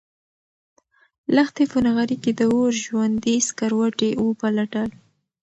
[1.35, 4.87] لښتې په نغري کې د اور ژوندي سکروټي وپلټل.